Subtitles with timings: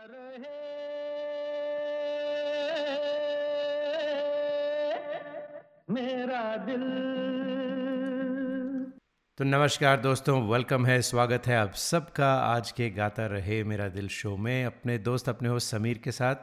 [0.00, 0.04] तो
[9.44, 14.36] नमस्कार दोस्तों वेलकम है, स्वागत है आप सबका। आज के गाता रहे मेरा दिल शो
[14.36, 16.36] में। अपने दोस्त, अपने हो समीर के साथ।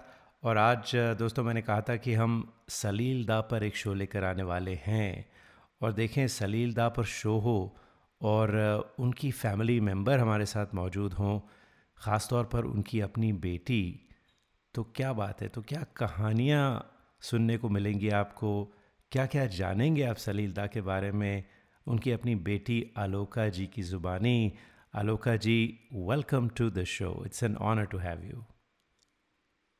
[0.43, 4.43] और आज, दोस्तों, मैंने कहा था कि हम सलील दा पर एक शो लेकर आने
[4.43, 5.29] वाले हैं।
[5.81, 7.75] और देखें, सलील दा पर शो हो
[8.21, 8.55] और
[8.99, 11.39] उनकी फैमिली मेंबर हमारे साथ मौजूद हों।
[11.99, 13.83] ख़ास तौर पर उनकी अपनी बेटी
[14.75, 15.47] तो क्या बात है?
[15.47, 16.63] तो क्या कहानियाँ
[17.21, 18.51] सुनने को मिलेंगी आपको?
[19.11, 21.43] क्या क्या जानेंगे आप सलीलदा के बारे में?
[21.87, 24.53] उनकी अपनी बेटी आलोका जी की ज़ुबानी।
[24.95, 25.57] Aloka ji
[25.93, 28.43] welcome to the show it's an honour to have you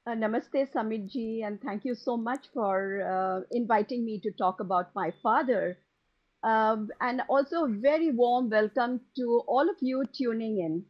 [0.05, 5.12] नमस्ते Samit ji and thank you so much for inviting me to talk about my
[5.23, 5.63] father
[6.43, 10.84] and also very warm welcome to all of you tuning in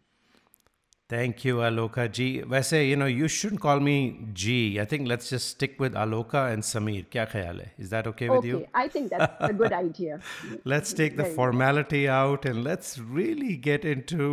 [1.12, 2.26] Thank you, Aloka ji.
[2.40, 3.94] वैसे you know you shouldn't call me
[4.32, 4.80] G.
[4.80, 7.04] I think let's just stick with Aloka and Samir.
[7.12, 7.72] क्या ख्याल है?
[7.78, 8.60] Is that okay with okay, you?
[8.74, 10.20] I think that's a good idea.
[10.64, 14.30] let's take the formality out and let's really get into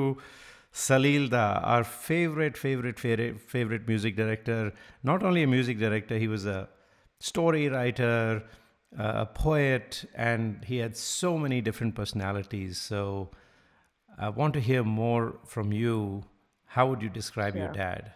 [0.71, 4.73] Salil Da, our favorite, favorite, favorite, favorite music director.
[5.03, 6.69] Not only a music director, he was a
[7.19, 8.43] story writer,
[8.97, 12.77] a poet, and he had so many different personalities.
[12.77, 13.31] So
[14.17, 16.23] I want to hear more from you
[16.74, 18.10] how would you describe your dad?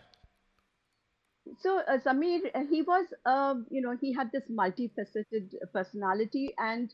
[1.61, 6.92] So uh, Samir, uh, he was, uh, you know, he had this multifaceted personality, and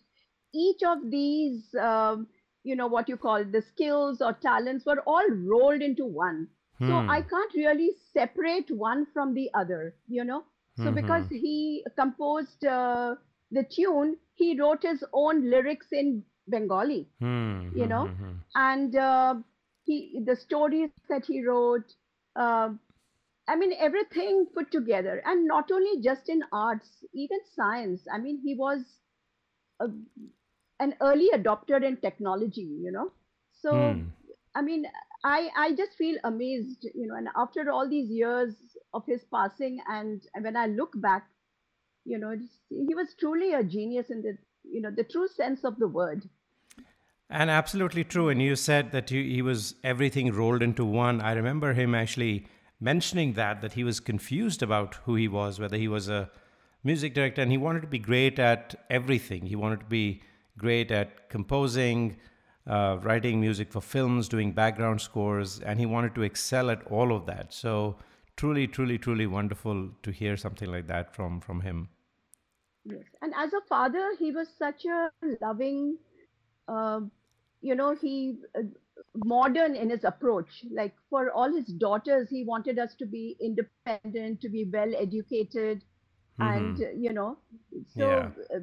[0.54, 2.26] each of these, um,
[2.64, 6.48] you know, what you call the skills or talents were all rolled into one.
[6.78, 6.88] Hmm.
[6.88, 10.44] So I can't really separate one from the other, you know.
[10.76, 10.94] So mm-hmm.
[10.96, 13.14] because he composed uh,
[13.50, 17.78] the tune, he wrote his own lyrics in Bengali, mm-hmm.
[17.78, 19.34] you know, hmm, hmm, and uh,
[19.84, 21.94] he the stories that he wrote
[22.36, 22.70] uh,
[23.48, 25.22] i mean everything put together.
[25.24, 28.06] And not only just in arts even science.
[28.12, 28.80] I mean he was
[29.80, 29.88] a,
[30.80, 33.12] an early adopter in technology you know?
[33.61, 34.06] So mm.
[34.55, 34.86] i mean
[35.24, 37.16] i i just feel amazed you know?
[37.16, 38.55] And after all these years
[38.92, 41.27] of his passing and, and when i look back
[42.05, 42.36] you know
[42.68, 46.28] he was truly a genius in the you know the true sense of the word
[47.30, 48.29] and absolutely true.
[48.29, 51.20] And you said that he, he was everything rolled into one.
[51.20, 52.46] I remember him actually
[52.80, 56.30] mentioning that, that he was confused about who he was, whether he was a
[56.83, 59.46] music director, and he wanted to be great at everything.
[59.46, 60.23] He wanted to be
[60.58, 62.17] great at composing,
[62.67, 67.14] uh, writing music for films, doing background scores, and he wanted to excel at all
[67.14, 67.52] of that.
[67.52, 67.96] So
[68.36, 71.89] truly, truly, truly wonderful to hear something like that from from him.
[72.84, 75.96] Yes, and as a father, he was such a loving
[76.69, 77.01] uh,
[77.61, 78.63] you know, he uh,
[79.14, 80.64] modern in his approach.
[80.70, 85.83] Like for all his daughters, he wanted us to be independent, to be well educated,
[86.41, 86.42] mm-hmm.
[86.42, 87.39] and you know,
[87.97, 88.29] so yeah.
[88.55, 88.61] uh,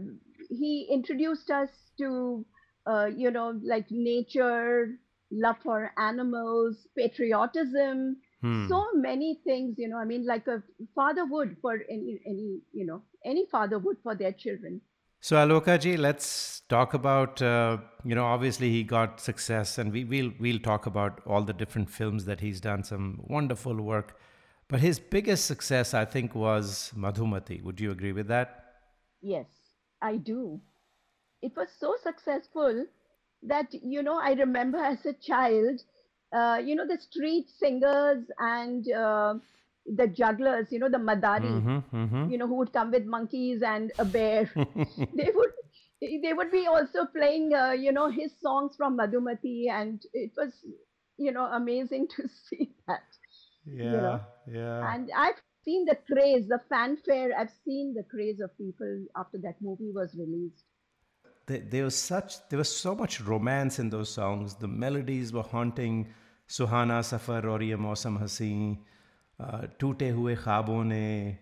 [0.49, 2.45] he introduced us to,
[2.85, 4.97] uh, you know, like nature,
[5.31, 8.17] love for animals, patriotism.
[8.41, 8.67] Hmm.
[8.67, 9.97] So many things, you know.
[9.97, 10.63] I mean, like a
[10.95, 14.81] father would for any, any, you know, any father would for their children.
[15.23, 20.03] So Aloka ji, let's talk about uh, you know obviously he got success, and we
[20.03, 24.17] we'll we'll talk about all the different films that he's done, some wonderful work.
[24.67, 27.61] But his biggest success, I think, was Madhumati.
[27.63, 28.63] Would you agree with that?
[29.21, 29.45] Yes,
[30.01, 30.59] I do.
[31.43, 32.87] It was so successful
[33.43, 35.83] that you know I remember as a child,
[36.33, 39.35] uh, you know the street singers and uh,
[39.85, 42.29] the jugglers, you know, the Madari, mm-hmm, mm-hmm.
[42.29, 44.49] you know, who would come with monkeys and a bear.
[44.55, 45.51] they would
[46.01, 50.51] they would be also playing, uh, you know, his songs from Madhumati, and it was,
[51.17, 53.03] you know, amazing to see that.
[53.65, 54.21] Yeah, you know?
[54.47, 54.93] yeah.
[54.93, 57.29] And I've seen the craze, the fanfare.
[57.37, 60.65] I've seen the craze of people after that movie was released.
[61.45, 64.55] There, there was such, there was so much romance in those songs.
[64.55, 66.07] The melodies were haunting.
[66.47, 68.79] Suhana Safar or Ye Mausam Haseen
[69.79, 71.37] टूटे हुए ख्वाबों ने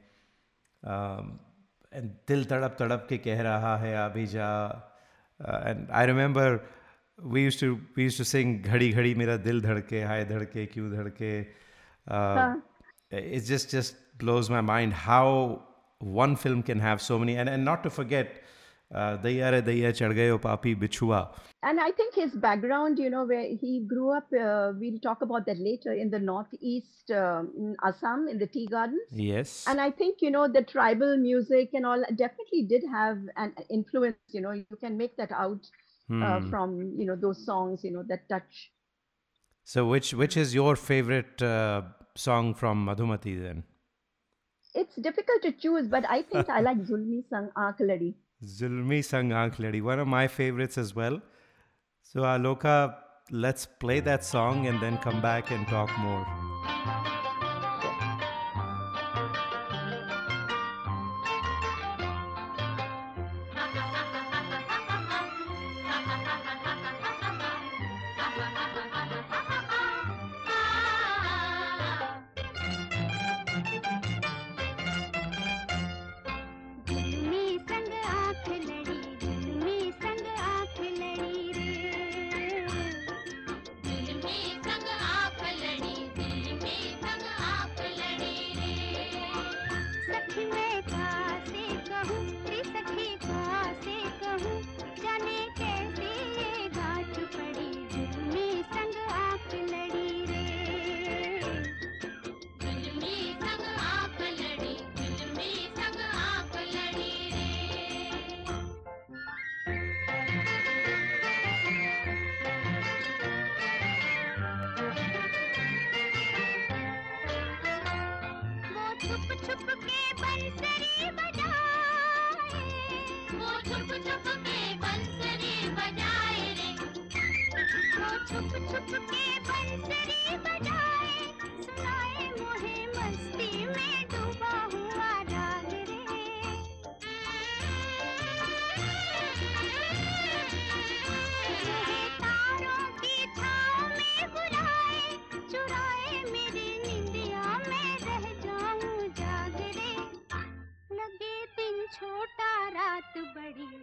[1.96, 4.48] दिल तड़प तड़प के कह रहा है अभी जा
[5.42, 6.69] and I remember
[7.24, 10.92] we used to we used to sing घड़ी घड़ी मेरा दिल धड़के हाय धड़के क्यों
[10.92, 11.40] धड़के?
[13.18, 15.57] It's just just blows my mind how
[16.04, 18.39] one film can have so many and, and not to forget
[18.92, 19.18] Uh,
[21.62, 25.46] and i think his background you know where he grew up uh, we'll talk about
[25.46, 27.44] that later in the northeast uh,
[27.84, 29.12] assam in the tea gardens.
[29.12, 29.66] Yes.
[29.68, 34.18] And i think you know the tribal music and all definitely did have an influence
[34.30, 35.68] you know you can make that out
[36.08, 36.50] hmm.
[36.50, 38.72] from you know those songs you know that touch.
[39.66, 41.40] So which which is your favorite
[42.16, 43.66] song from madhumati then?
[44.74, 49.30] It's difficult to choose but i think i like zulmi sang aankh ladi Zulmi Sang
[49.30, 51.22] Aankh one of my favorites as well.
[52.02, 52.96] So, Aloka,
[53.32, 56.26] let's play that song and then come back and talk more.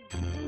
[0.08, 0.45] Thank you.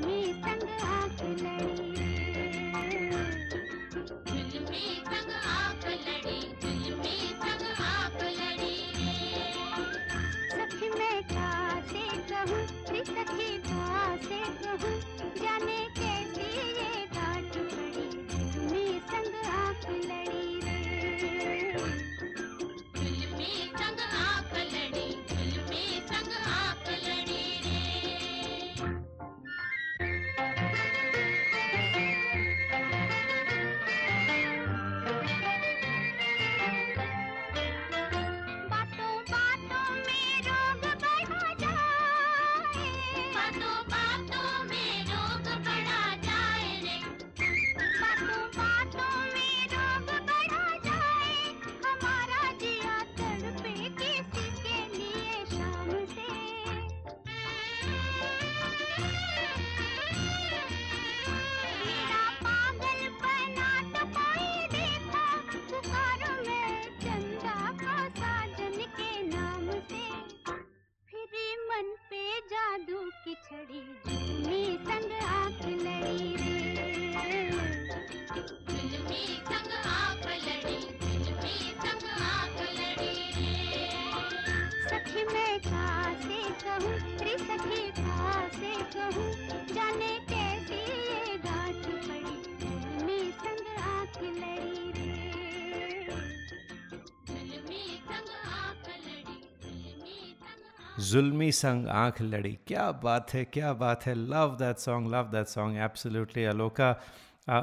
[100.98, 105.46] जुल्मी संग आँख लड़ी क्या बात है क्या बात है love that song love that
[105.46, 106.88] song absolutely Aloka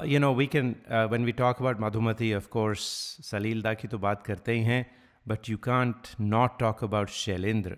[0.08, 2.82] you know we can when we talk about Madhumati of course
[3.32, 4.86] Salil da की तो बात करते ही हैं
[5.28, 7.78] but you can't not talk about Shailendra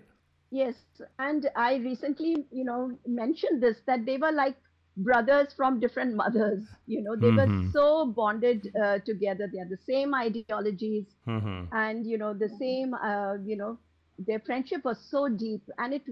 [0.52, 0.76] Yes,
[1.22, 4.54] and I recently, you know, mentioned this that they were like
[4.96, 6.62] brothers from different mothers.
[6.86, 7.58] You know, they mm-hmm.
[7.64, 9.48] were so bonded uh, together.
[9.52, 11.58] They had the same ideologies, mm-hmm.
[11.72, 13.70] and you know, the same, uh, you know,
[14.18, 16.02] their friendship was so deep, and it.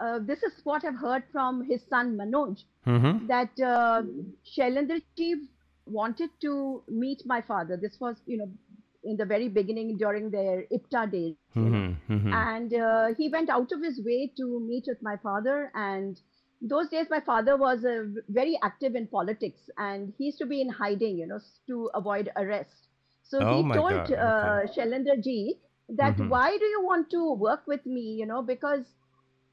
[0.00, 3.26] Uh, this is what I've heard from his son Manoj mm-hmm.
[3.28, 4.02] that uh,
[4.44, 5.34] Shailendraji
[5.86, 7.76] wanted to meet my father.
[7.76, 8.50] This was, you know,
[9.04, 11.34] in the very beginning during their IPTA days.
[11.56, 12.32] Mm-hmm, mm-hmm.
[12.32, 15.70] And uh, he went out of his way to meet with my father.
[15.74, 16.20] And
[16.60, 20.60] those days, my father was uh, very active in politics and he used to be
[20.60, 22.88] in hiding, you know, to avoid arrest.
[23.22, 25.20] So oh he told God, uh, okay.
[25.22, 25.58] ji
[25.89, 26.29] that mm-hmm.
[26.29, 28.85] why do you want to work with me you know because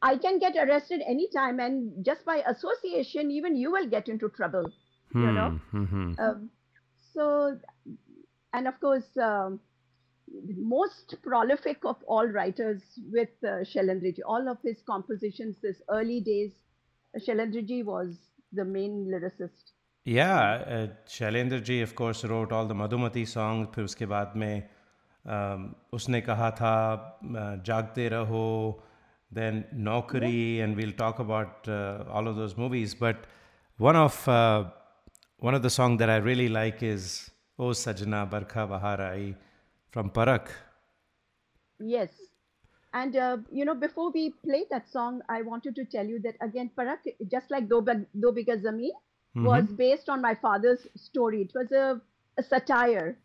[0.02, 4.70] i can get arrested anytime and just by association even you will get into trouble
[5.12, 5.22] hmm.
[5.22, 6.12] you know mm-hmm.
[6.18, 6.50] um,
[7.14, 7.58] so
[8.52, 9.58] and of course um,
[10.56, 14.22] most prolific of all writers with uh, Shailendra ji.
[14.22, 16.52] All of his compositions, this early days,
[17.16, 18.16] Shailendra ji was
[18.52, 19.72] the main lyricist.
[20.04, 23.68] Yeah, uh, Shailendra ji, of course, wrote all the Madhumati songs.
[23.74, 24.68] फिर उसके बाद में
[25.25, 28.81] um, उसने कहा था जागते रहो
[29.31, 32.93] then Naukari, and we'll talk about uh, all of those movies.
[32.93, 33.25] But
[33.77, 34.65] one of uh,
[35.37, 39.35] one of the songs that I really like is "O Sajna Barkha Baharai"
[39.91, 40.49] from Parakh.
[41.79, 42.09] Yes,
[42.93, 46.35] and uh, you know, before we play that song, I wanted to tell you that
[46.41, 49.45] again, Parakh, just like Dobiga Do Zameen, mm-hmm.
[49.45, 51.41] was based on my father's story.
[51.41, 52.01] It was a
[52.43, 53.17] satire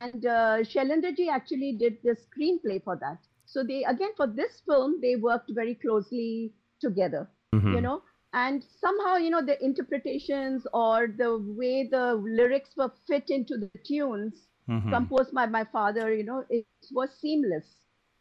[0.00, 3.18] and uh, Shailendraji actually did the screenplay for that.
[3.46, 7.74] So they again for this film they worked very closely together, mm-hmm.
[7.74, 13.28] you know, and somehow you know the interpretations or the way the lyrics were fit
[13.28, 14.34] into the tunes
[14.68, 14.90] mm-hmm.
[14.90, 17.66] composed by my father, you know, it was seamless,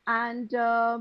[0.08, 1.00] and uh,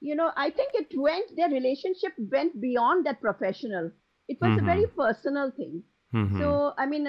[0.00, 3.90] you know I think it went their relationship went beyond that professional.
[4.28, 4.68] It was mm-hmm.
[4.68, 5.82] a very personal thing.
[6.14, 6.40] Mm-hmm.
[6.40, 7.06] So I mean,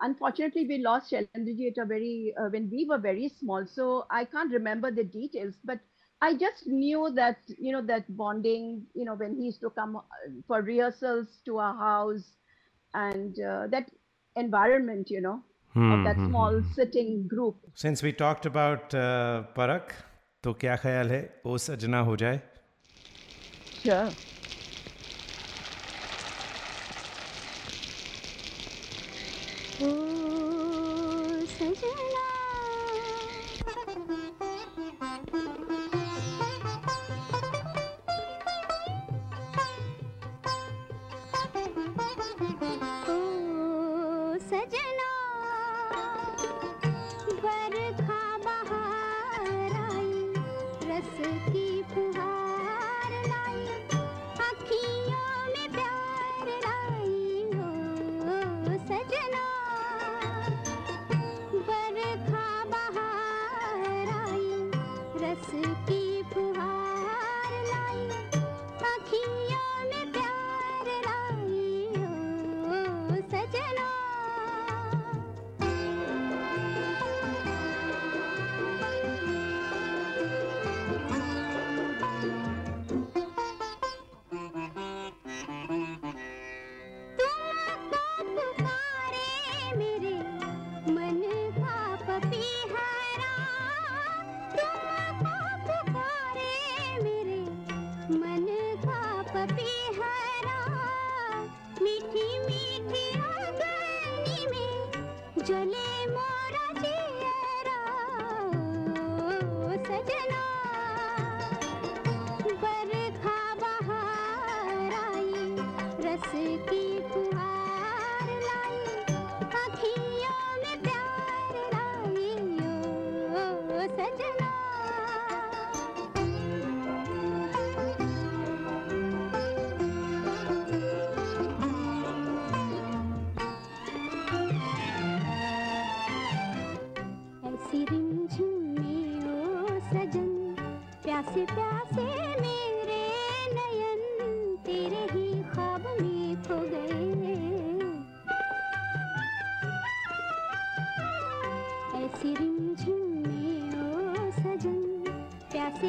[0.00, 4.24] unfortunately we lost Shailendraji at a very uh, when we were very small, so I
[4.24, 5.54] can't remember the details.
[5.64, 5.80] But
[6.22, 9.96] I just knew that you know that bonding, you know, when he used to come
[9.96, 10.02] uh,
[10.46, 12.24] for rehearsals to our house,
[12.94, 13.90] and uh, that
[14.36, 15.42] environment, you know,
[15.74, 15.92] hmm.
[15.92, 16.72] of that hmm, hmm, small hmm.
[16.74, 17.56] sitting group.
[17.74, 19.92] Since we talked about uh, Parakh,
[20.42, 22.40] तो क्या ख्याल है ओ सजना हो जाए
[23.82, 24.29] sure.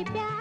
[0.03, 0.40] тебя.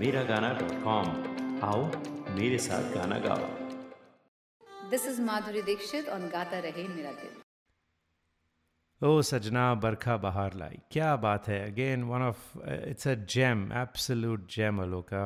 [0.00, 1.06] Miragana.com.
[1.64, 1.82] आओ
[2.38, 3.48] मेरे साथ गाना गाओ
[4.92, 7.38] This is Madhuri Dixit on Gata Rahe Mera Dil.
[9.02, 12.56] ओ सजना बरखा बहार लाई क्या बात है again one of
[12.88, 15.22] it's a gem absolute GeM अलोका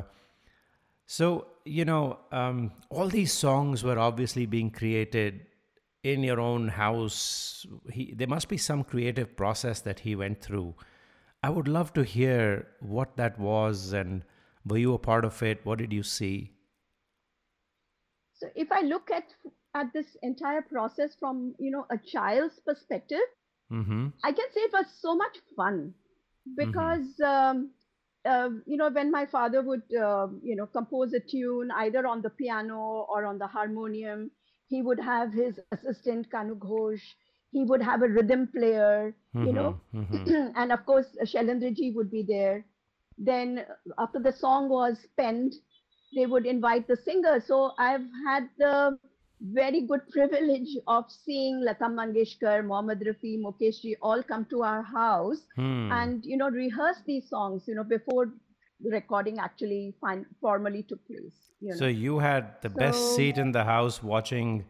[1.09, 1.29] so
[1.75, 2.01] you know
[2.41, 2.59] um,
[2.91, 5.41] all these songs were obviously being created
[6.05, 7.19] in your own house
[7.97, 10.67] he, there must be some creative process that he went through
[11.43, 12.45] i would love to hear
[12.97, 14.23] what that was and
[14.66, 16.52] were you a part of it what did you see
[18.34, 19.24] So if I look at
[19.74, 23.28] at this entire process from you know a child's perspective,
[23.72, 24.08] mm-hmm.
[24.24, 25.94] I can say it was so much fun
[26.58, 27.72] because um,
[28.26, 32.22] uh, you know when my father would uh, you know compose a tune either on
[32.22, 34.32] the piano or on the harmonium,
[34.68, 37.06] he would have his assistant Kanu Ghosh.
[37.52, 40.54] He would have a rhythm player, you know, Mhm.
[40.56, 42.66] and of course Shailendraji would be there.
[43.30, 45.54] Then uh, after the song was penned,
[46.16, 47.40] they would invite the singer.
[47.40, 48.98] So I've had the
[49.60, 55.40] very good privilege of seeing Lata Mangeshkar, Mohammad Rafi, Mukeshji all come to our house
[55.56, 55.92] Hmm.
[56.00, 57.64] and you know rehearse these songs.
[57.68, 58.26] You know before
[58.82, 61.40] the recording actually fin- formally took place.
[61.60, 61.80] You know.
[61.86, 64.66] So you had the best seat in the house watching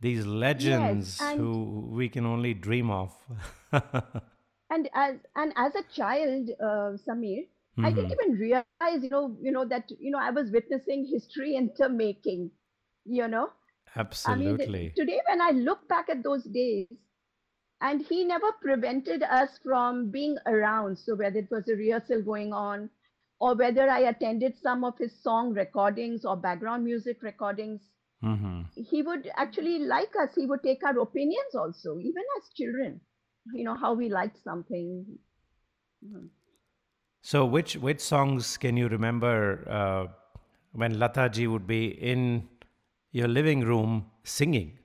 [0.00, 3.16] these legends and- who we can only dream of.
[4.70, 7.44] and as and as a child uh, samir
[7.82, 8.18] i didn't Mhm.
[8.18, 11.88] even realize you know you know that you know i was witnessing history in the
[11.88, 12.50] making
[13.04, 13.48] you know
[13.96, 14.26] Absolutely.
[14.26, 14.58] i mean
[14.96, 16.92] today when i look back at those days
[17.80, 22.52] and he never prevented us from being around so whether it was a rehearsal going
[22.52, 22.88] on
[23.40, 27.90] or whether i attended some of his song recordings or background music recordings
[28.22, 28.68] Mhm.
[28.74, 33.00] he would actually like us he would take our opinions also even as children
[33.52, 35.04] you know how we liked something
[37.30, 39.36] So which which songs can you remember
[39.80, 40.06] uh,
[40.72, 42.48] when Lataji would be in
[43.12, 44.78] your living room singing?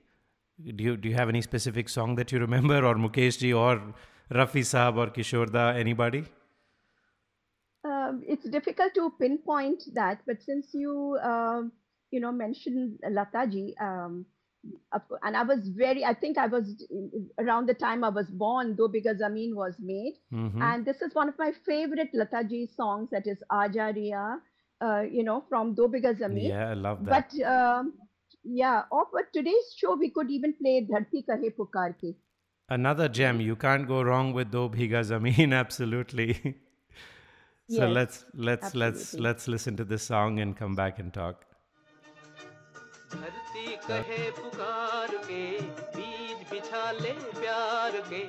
[0.76, 3.76] Do you do you have any specific song that you remember, or Mukesh ji, or
[4.32, 6.24] Rafi Saab, or Kishorda, anybody?
[7.84, 11.72] um, it's difficult to pinpoint that but since you um,
[12.10, 14.26] you know mentioned lataji um,
[15.22, 16.84] and i was very i think i was
[17.38, 20.62] around the time i was born though because amin was made Mhm.
[20.68, 24.24] and this is one of my favorite lataji songs that is aja Riya,
[24.86, 27.30] uh, you know from do bigha zameen Yeah, I love that.
[27.34, 27.92] but um,
[28.44, 32.16] yeah oh, but today's show we could even play dharti kahe pukar ke
[32.74, 33.40] Another gem.
[33.40, 35.52] You can't go wrong with Do Bigha Zameen.
[35.52, 36.26] Absolutely.
[37.66, 41.49] so Yes, let's let's let's let's listen to this song and come back and talk.
[43.86, 45.44] कहे पुकार के
[45.96, 48.22] बीज बिछा ले प्यार के।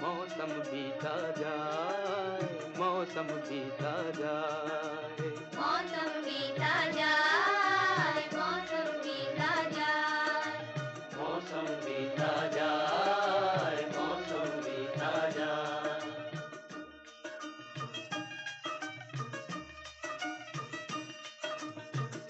[0.00, 10.54] मौसम बीता जाए मौसम बीता जाए। मौसम बीता जाए मौसम बीता जाए।
[11.16, 15.98] मौसम बीता जाए मौसम बीता जाए।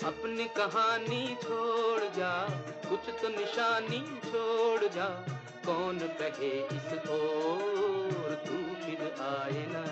[0.04, 1.99] अपनी कहानी छोड़
[3.00, 5.04] कुछ तो निशानी छोड़ जा।
[5.66, 9.84] कौन कहे इस ओर तू फिर आए ना।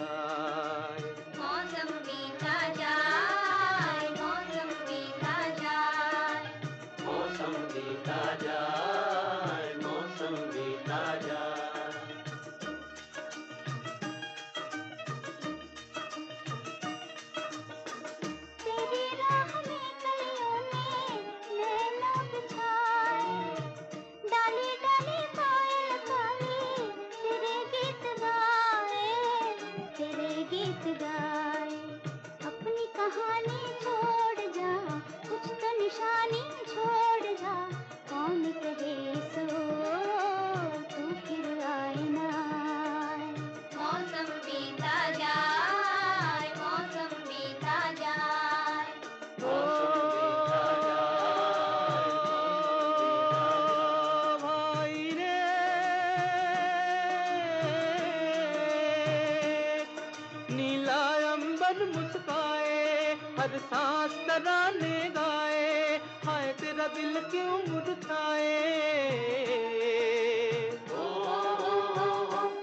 [63.61, 68.57] तराने गाए, हाय तेरा दिल क्यों मुरझाए?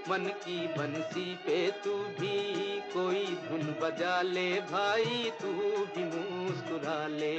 [0.08, 2.36] मन की बंसी पे तू भी
[2.92, 5.52] कोई धुन बजा ले, भाई तू
[5.94, 7.36] भी मुस्कुरा ले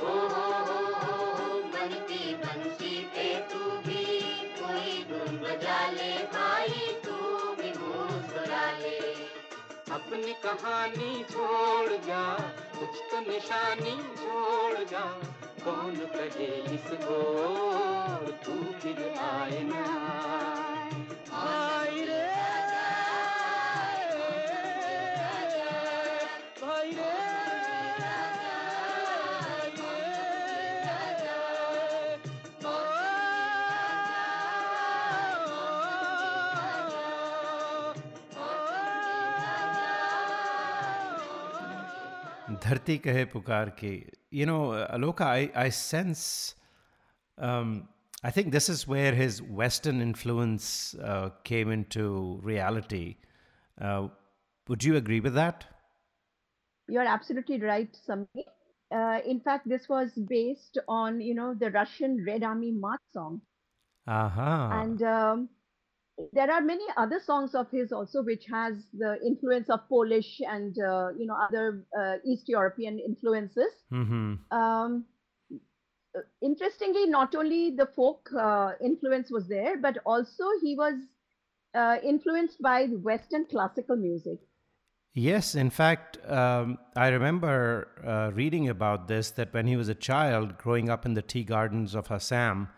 [0.00, 0.14] ओ
[1.74, 4.04] मन की बंसी पे तू भी
[4.60, 6.83] कोई धुन बजा ले, भाई
[10.04, 12.22] अपनी कहानी छोड़ जा,
[12.78, 15.04] कुछ तो निशानी छोड़ जा।
[15.64, 19.84] कौन कहे इस ओर, तू फिर आए ना।
[42.63, 43.93] धरती कहे पुकार के
[44.31, 44.61] you know
[44.95, 46.55] aloka i i sense
[47.37, 47.87] um,
[48.23, 53.15] i think this is where his western influence uh, came into reality
[53.81, 54.07] uh,
[54.67, 55.65] would you agree with that
[56.89, 58.45] You're absolutely right, Samir.
[58.91, 63.41] Uh, in fact, this was based on, you know, the Russian Red Army March song.
[64.07, 65.49] aha And um,
[66.32, 70.78] there are many other songs of his also, which has the influence of Polish and,
[70.78, 73.72] uh, you know, other uh, East European influences.
[73.90, 75.06] hmm Um,
[76.40, 80.94] interestingly, not only the folk uh, influence was there, but also he was
[81.74, 84.38] uh, influenced by Western classical music.
[85.12, 89.94] Yes, in fact, um, I remember uh, reading about this that when he was a
[89.94, 92.68] child growing up in the tea gardens of Assam,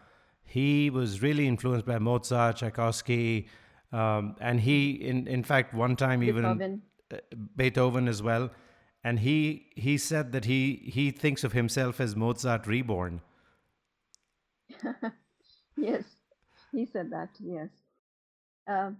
[0.46, 3.48] he was really influenced by Mozart, Tchaikovsky,
[3.92, 6.82] um, and he, in, in fact, one time even Beethoven.
[7.12, 7.16] uh,
[7.56, 8.50] Beethoven as well.
[9.04, 13.20] And he, he said that he, he thinks of himself as Mozart reborn.
[15.76, 16.04] Yes,
[16.72, 17.28] he said that.
[17.38, 17.68] Yes.
[18.66, 18.96] Um,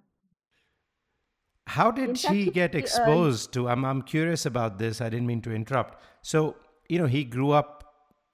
[1.67, 3.69] How did fact, he get uh, exposed to?
[3.69, 5.01] I'm, I'm curious about this.
[5.01, 5.99] I didn't mean to interrupt.
[6.23, 6.57] So,
[6.89, 7.86] you know, he grew up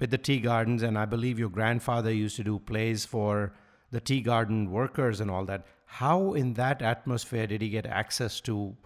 [0.02, 3.52] with the tea gardens, and I believe your grandfather used to do plays for
[3.92, 5.64] the tea garden workers and all that.
[5.84, 8.76] How, in that atmosphere, did he get access to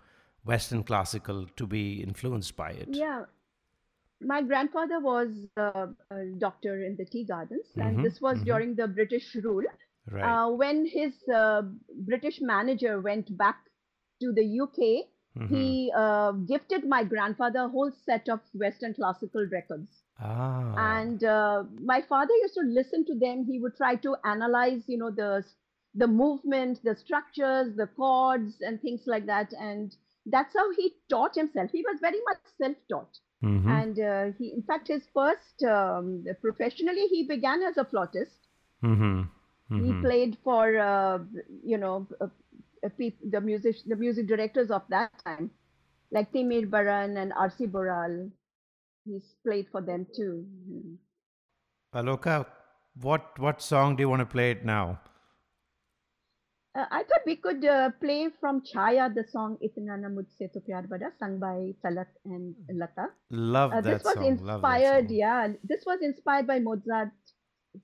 [0.45, 2.89] Western classical to be influenced by it?
[2.91, 3.25] yeah.
[4.21, 8.45] My grandfather was uh, a doctor in the tea gardens, Mhm, and this was mhm.
[8.51, 9.67] during the British rule.
[10.11, 10.23] Right.
[10.29, 11.63] Uh, when his uh,
[12.11, 13.59] British manager went back
[14.21, 14.89] to the UK,
[15.37, 15.49] Mhm.
[15.49, 20.03] he uh, gifted my grandfather a whole set of Western classical records.
[20.19, 20.77] Ah.
[20.77, 24.97] and uh, my father used to listen to them he would try to analyze you
[24.99, 25.45] know the
[25.95, 31.35] the movement the structures the chords and things like that and that's how he taught
[31.35, 33.67] himself he was very much self-taught Mhm.
[33.67, 38.47] and uh, he in fact his first um, professionally he began as a flautist
[38.83, 39.29] Mhm.
[39.77, 39.95] he Mhm.
[39.95, 41.19] played for uh,
[41.65, 42.27] you know uh,
[42.85, 42.89] uh,
[43.31, 45.51] the music the music directors of that time
[46.11, 47.67] like Timir Baran and R.C.
[47.67, 48.31] Boral
[49.07, 50.45] he's played for them too.
[50.45, 51.99] Mm-hmm.
[51.99, 52.47] Aloka,
[53.01, 55.01] what what song do you want to play it now?
[56.77, 60.61] Uh, I thought we could uh, play from Chhaya the song "Itna Na Mujhse To
[60.61, 63.07] Pyar Bada" sung by Talat and Lata.
[63.31, 64.27] Love uh, that this was song.
[64.27, 65.17] inspired, song.
[65.17, 65.49] yeah.
[65.65, 67.35] This was inspired by Mozart's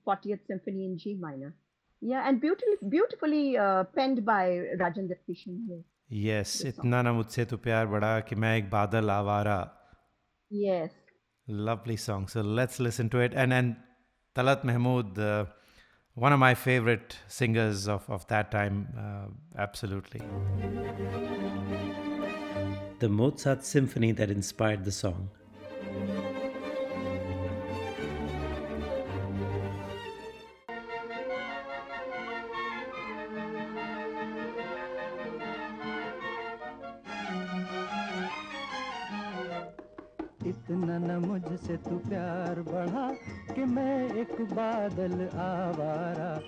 [0.07, 1.55] 40th Symphony in G minor.
[2.01, 3.57] Yeah, and beautifully, beautifully
[3.95, 4.45] penned by
[4.83, 5.83] Rajendra Krishan.
[6.09, 9.71] Yes, "Itna Na Mujhse To Pyar Bada" ki main ek badal awara.
[10.49, 10.91] Yes.
[11.47, 12.27] Lovely song.
[12.27, 13.33] So let's listen to it.
[13.35, 13.77] And then
[14.35, 15.45] Talat Mahmood, uh,
[16.15, 20.21] one of my favorite singers of, of that time, uh, absolutely.
[22.99, 25.29] The Mozart symphony that inspired the song.
[45.27, 46.41] आवारा।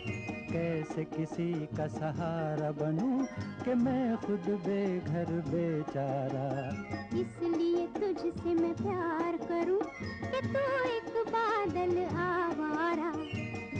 [0.51, 3.25] कैसे किसी का सहारा बनूं
[3.63, 6.69] कि मैं खुद बेघर, बेचारा?
[7.19, 9.79] इसलिए तुझसे मैं प्यार करूँ
[10.31, 10.59] कि तू
[10.89, 13.11] एक बादल आवारा।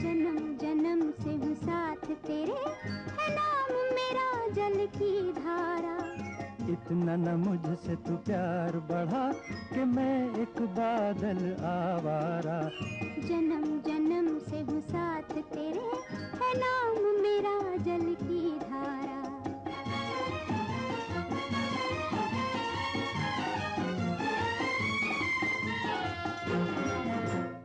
[0.02, 5.35] जन्म जन्म से हूँ साथ तेरे, है नाम मेरा जल की
[6.86, 9.22] इतना न मुझसे तू प्यार बढ़ा
[9.72, 12.58] कि मैं एक बादल आवारा।
[13.26, 15.88] जन्म जन्म से हूँ साथ तेरे
[16.40, 19.20] है नाम मेरा जल की धारा।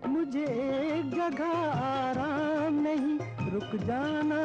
[0.07, 1.53] मुझे एक जगह
[1.83, 3.17] आराम नहीं
[3.53, 4.41] रुक जाना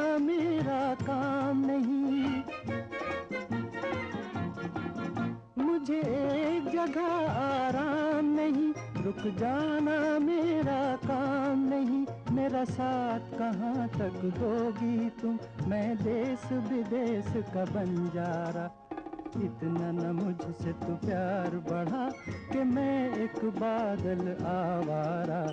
[6.96, 12.06] एक आराम नहीं। रुक जाना मेरा काम नहीं।
[12.36, 15.38] मेरा साथ कहाँ तक दोगी तुम?
[15.68, 18.88] मैं देश विदेश का बंजारा।
[19.36, 22.10] इतना न मुझसे तू प्यार बढ़ा
[22.52, 25.52] कि मैं एक बादल आवारा।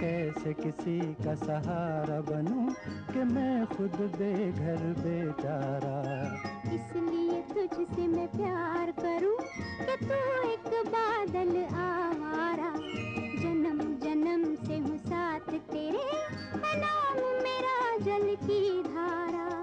[0.00, 2.68] कैसे किसी का सहारा बनूं
[3.12, 6.24] कि मैं खुद बेघर बेचारा?
[6.74, 9.36] इसलिए तुझसे मैं प्यार करूँ
[9.80, 10.16] कि तू
[10.48, 12.70] एक बादल आवारा।
[13.42, 16.06] जन्म जन्म से हूँ साथ तेरे
[16.76, 19.53] नाम मेरा जल की धारा।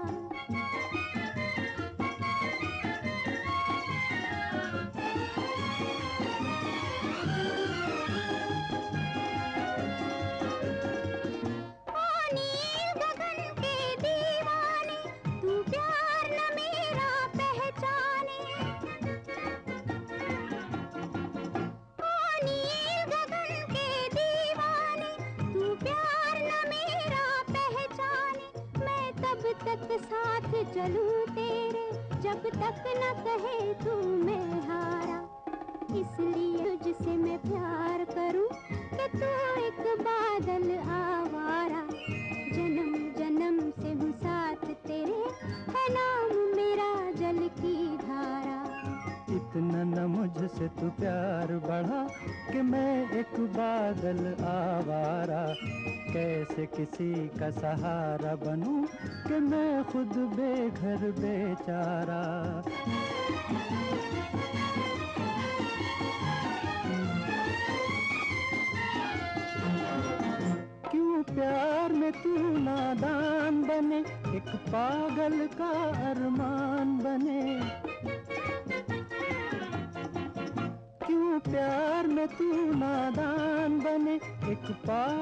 [30.74, 31.86] चलूँ तेरे,
[32.22, 35.18] जब तक न कहे तू मैं हारा।
[36.00, 38.48] इसलिए तुझसे मैं प्यार करूँ
[38.92, 39.30] कि तू
[39.62, 41.82] एक बादल आवारा।
[42.56, 45.20] जन्म जन्म से हूँ साथ तेरे,
[45.68, 48.58] है नाम मेरा जल की धारा।
[49.30, 52.02] इतना न मुझसे तू प्यार बढ़ा
[52.52, 55.44] कि मैं एक बादल आवारा।
[56.12, 58.81] कैसे किसी का सहारा बनूं
[59.28, 62.22] कि मैं खुद बेघर बेचारा।
[70.90, 73.98] क्यों प्यार में तू नादान बने?
[74.36, 75.70] एक पागल का
[76.10, 77.60] अरमान बने।
[81.06, 84.14] क्यों प्यार में तू नादान बने?
[84.52, 85.21] एक पागल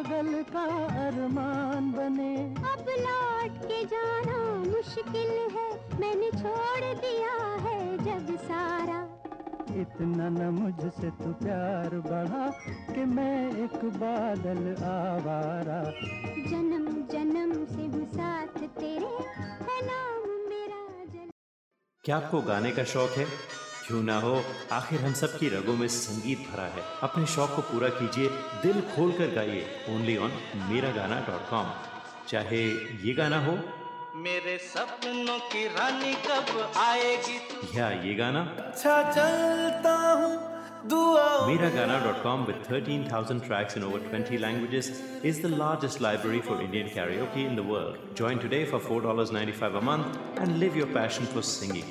[22.05, 23.25] क्या आपको गाने का शौक है?
[23.87, 24.45] क्यों ना हो?
[24.73, 28.29] आखिर हम सब की रगों में संगीत भरा है। अपने शौक को पूरा कीजिए।
[28.63, 31.71] दिल खोल कर गाइए। ओनली ऑन मेरा गाना डॉट कॉम
[32.29, 32.63] चाहे
[33.09, 33.59] ये गाना हो।
[34.15, 37.39] मेरे सपनों की रानी कब आएगी?
[37.79, 40.50] या ये गाना। अच्छा चलता हूँ।
[40.89, 47.45] Miragana.com, with 13,000 tracks in over 20 languages, is the largest library for Indian karaoke
[47.47, 47.99] in the world.
[48.15, 51.85] Join today for $4.95 a month and live your passion for singing.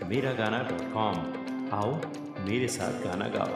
[0.00, 1.68] Miragana.com.
[1.70, 2.00] How?
[2.44, 3.50] Mere saath gana gao.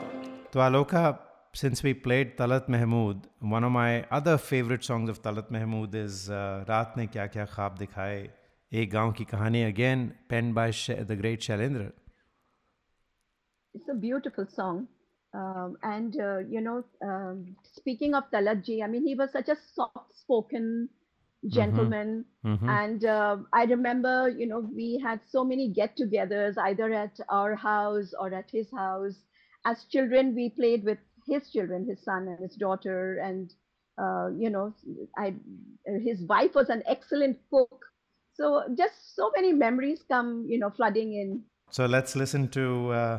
[0.52, 1.18] To Aloka,
[1.52, 6.28] since we played Talat Mahmood, one of my other favorite songs of Talat Mahmood is
[6.30, 8.30] uh, Raat Ne Kya Kya khab Dikhaye,
[8.72, 11.92] Ek Gaon Ki Kahani, again penned by the great Shailendra.
[13.74, 14.88] It's a beautiful song.
[15.32, 19.56] Um, and, uh, you know, um, speaking of Talatji, I mean, he was such a
[19.74, 20.88] soft spoken
[21.48, 22.24] gentleman.
[22.68, 27.54] And uh, I remember, you know, we had so many get togethers either at our
[27.54, 29.14] house or at his house.
[29.64, 33.18] As children, we played with his children, his son and his daughter.
[33.18, 33.52] And,
[34.02, 34.74] uh, you know,
[35.16, 35.34] I,
[36.02, 37.84] his wife was an excellent cook.
[38.34, 41.42] So just so many memories come, you know, flooding in.
[41.70, 43.18] So let's listen to uh,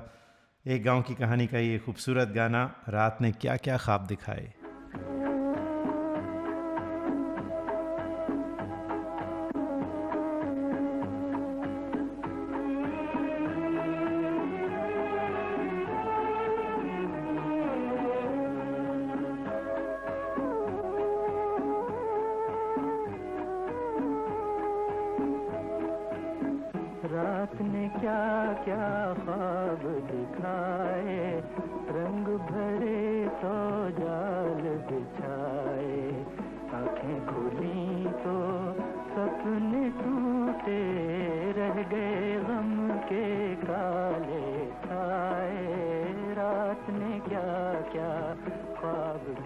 [0.67, 4.53] एक गाँव की कहानी का ये खूबसूरत गाना रात ने क्या क्या ख्वाब दिखाए।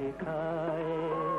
[0.01, 1.34] दिखाए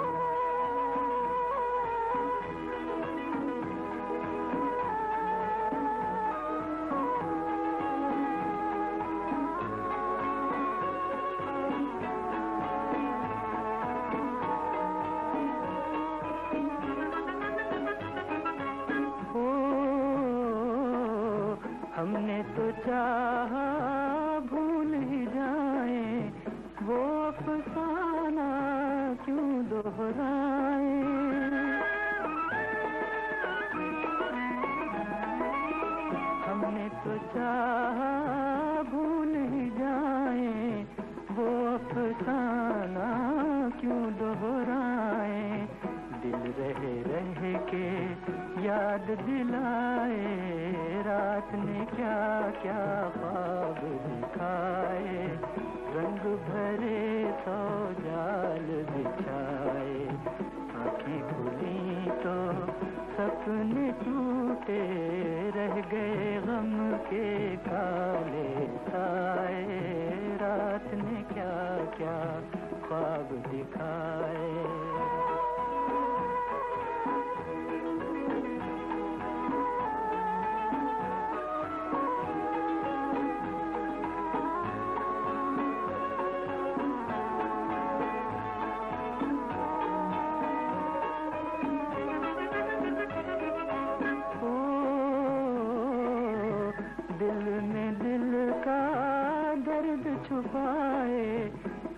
[99.77, 101.25] दर्द छुपाए,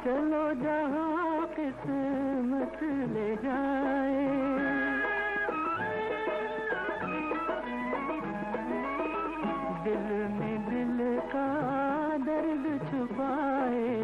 [0.05, 2.79] चलो जहाँ किस्मत
[3.13, 4.25] ले जाए।
[9.85, 11.47] दिल में दिल का
[12.27, 13.95] दर्द छुपाए,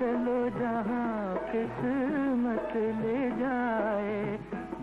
[0.00, 4.38] चलो जहाँ किस्मत ले जाए।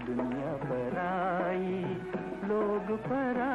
[0.05, 1.83] दुनिया पर आई,
[2.43, 3.46] लोग पर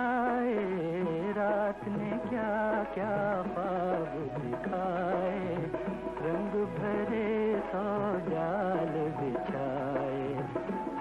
[7.73, 7.83] सौ
[8.29, 10.25] जाल बिछाए।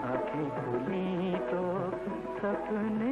[0.10, 1.63] आँखें खुली तो
[2.38, 3.12] सपने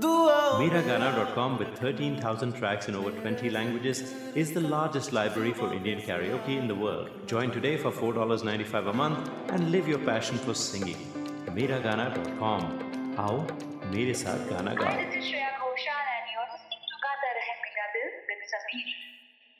[0.00, 6.56] Meragana.com, with 13,000 tracks in over 20 languages, is the largest library for Indian karaoke
[6.58, 7.10] in the world.
[7.26, 10.96] Join today for $4.95 a month and live your passion for singing.
[11.46, 13.14] Meragana.com.
[13.16, 13.46] How?
[13.90, 14.96] Mere saath gana gao.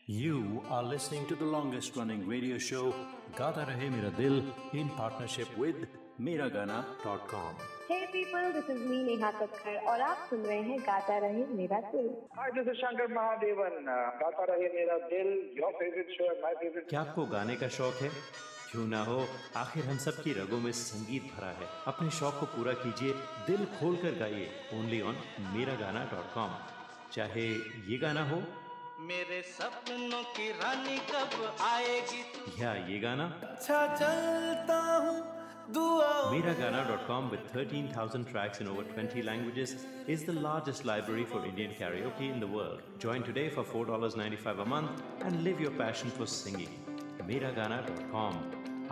[0.07, 2.95] You are listening to the longest running radio show,
[3.37, 4.43] Gaata Rahe Mera Dil,
[4.73, 5.87] in partnership with
[6.21, 7.55] Meragana.com.
[7.93, 11.81] Hey people, this is me Neha Kakkar और आप सुन रहे हैं गाता रहे मेरा
[11.95, 13.75] दिल। Hi, this is Shankar Mahadevan.
[13.95, 15.29] Uh, गाता रहे मेरा दिल,
[15.59, 16.89] your favorite show, my favorite.
[16.91, 18.09] क्या आपको गाने का शौक है?
[18.71, 19.27] क्यों ना हो
[19.57, 23.13] आखिर हम सब की रगों में संगीत भरा है। अपने शौक को पूरा कीजिए
[23.47, 25.17] दिल खोल कर गाइए ओनली ऑन
[25.57, 26.57] मेरा गाना डॉट कॉम
[27.13, 27.47] चाहे
[27.91, 28.43] ये गाना हो।
[29.11, 32.25] मेरे सपनों की रानी कब आएगी?
[32.63, 35.32] या ये गाना। अच्छा चलता हूँ।
[35.75, 42.31] Miragana.com with 13,000 tracks in over 20 languages is the largest library for Indian karaoke
[42.33, 42.81] in the world.
[42.99, 46.69] Join today for $4.95 a month and live your passion for singing.
[47.29, 48.35] Miragana.com.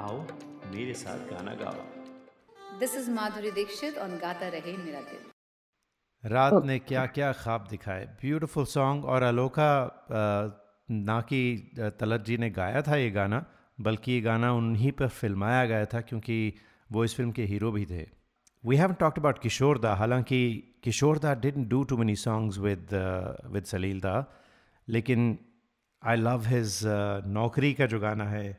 [0.01, 0.19] आओ
[0.75, 1.83] मेरे साथ गाना गाओ
[2.81, 5.27] This is Madhuri Dixit on Gata Rahe Mera Dil.
[6.23, 9.71] रात ने क्या क्या ख्वाब दिखाए ब्यूटीफुल सॉन्ग और अलोका
[11.07, 11.41] ना कि
[12.01, 13.45] तलत जी ने गाया था ये गाना
[13.87, 16.37] बल्कि ये गाना उन्हीं पर फिल्माया गया था क्योंकि
[16.91, 18.07] वो इस फ़िल्म के हीरो भी थे।
[18.65, 20.41] We have talked about Kishore da, हालाँकि
[20.85, 22.89] Kishore da didn't do too many songs with
[23.53, 24.25] with Salil da,
[24.89, 25.39] लेकिन
[26.03, 26.81] आई लव हिज
[27.29, 28.53] नौकरी का जो गाना है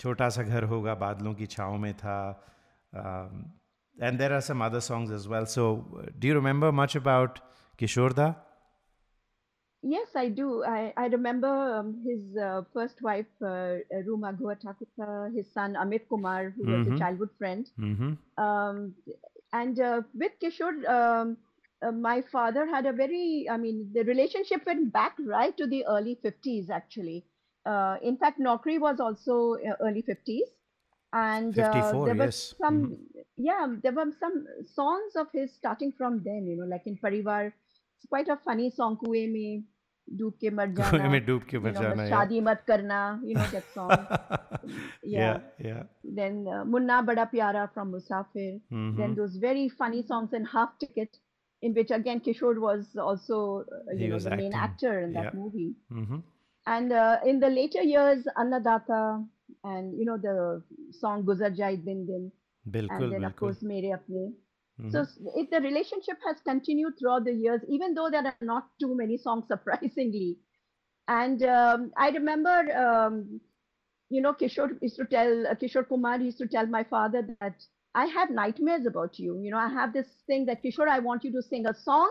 [0.00, 2.18] छोटा सा घर होगा, बादलों की छाँव में था
[3.96, 5.64] and there are some other songs as well so
[6.16, 7.38] do you remember much about
[7.78, 8.28] Kishore da?
[9.82, 10.62] Yes, I do.
[10.64, 16.50] I, I remember um, his uh, first wife, uh, Ruma Guha his son Amit Kumar,
[16.50, 16.94] who was Mhm.
[16.94, 17.68] a childhood friend.
[17.78, 18.12] Mm-hmm.
[18.42, 18.94] Um,
[19.52, 21.36] and uh, with Kishore, um,
[21.82, 25.84] uh, my father had a very, I mean, the relationship went back right to the
[25.86, 27.24] early 50s, actually.
[27.66, 30.48] Uh, in fact, Naukri was also uh, early 50s.
[31.12, 32.54] And uh, 54, there were yes.
[32.58, 32.96] some,
[33.36, 37.52] yeah, there were some songs of his starting from then, you know, like in Parivar.
[37.96, 39.64] It's quite a funny song, Kuए में
[40.10, 43.50] डूब के मत जाना कुएँ में डूब के मत जाना शादी मत करना यू नो
[43.52, 44.70] दैट सॉन्ग
[45.14, 45.32] या
[45.66, 45.84] या
[46.20, 48.60] देन मुन्ना बड़ा प्यारा from Musafir
[49.00, 51.20] then those very funny songs in Half Ticket
[51.62, 54.44] in which again Kishore was also uh, you he know the acting.
[54.44, 55.40] main actor in that yeah.
[55.40, 55.74] movie.
[55.92, 56.18] Mm-hmm.
[56.66, 59.24] And uh, in the later years, Annadatta
[59.64, 60.62] and you know the
[61.00, 62.32] song Guzar Jai Din Din,
[62.68, 63.26] Bilkul, and then bilkul.
[63.26, 64.32] of course Mere Apne.
[64.78, 64.90] Mhm.
[64.90, 65.04] So
[65.36, 69.16] it, the relationship has continued throughout the years, even though there are not too many
[69.18, 70.38] songs, surprisingly.
[71.08, 73.40] And um, I remember, um,
[74.10, 77.54] you know, Kishore used to tell uh, Kishore Kumar used to tell my father that
[77.94, 79.38] I have nightmares about you.
[79.40, 82.10] You know, I have this thing that Kishore, I want you to sing a song,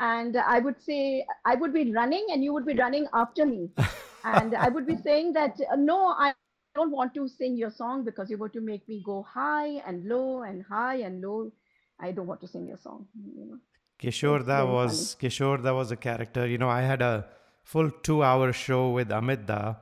[0.00, 3.70] and I would say I would be running, and you would be running after me,
[4.24, 6.34] and I would be saying that uh, no, I
[6.74, 10.06] don't want to sing your song because you're going to make me go high and
[10.06, 11.52] low and high and low.
[12.00, 13.06] I don't want to sing your song.
[13.36, 13.58] You know?
[14.00, 15.30] Kishore, that was funny.
[15.30, 16.46] Kishore, that was a character.
[16.46, 17.26] You know, I had a
[17.62, 19.76] full two-hour show with Amit Da,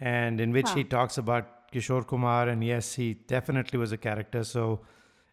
[0.00, 0.76] and in which huh.
[0.76, 4.44] he talks about Kishore Kumar, and yes, he definitely was a character.
[4.44, 4.80] So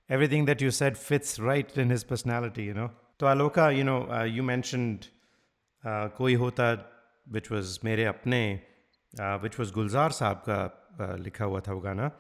[0.09, 2.63] everything that you said fits right in his personality.
[2.63, 5.09] You know, to Aloka, you know, uh, you mentioned
[5.84, 6.86] uh, Koi Hota,
[7.30, 8.61] which was Mere Apne,
[9.20, 12.11] uh, which was Gulzar Saab ka uh, likha hua tha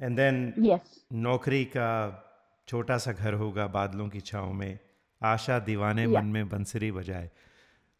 [0.00, 2.14] and then yes Naukri ka
[2.68, 4.78] छोटा सा घर होगा बादलों की छाँव में
[5.22, 6.18] आशा दीवाने Yeah.
[6.18, 7.30] मन में बंसरी बजाए।